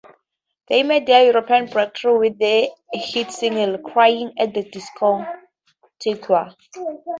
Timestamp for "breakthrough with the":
1.67-2.71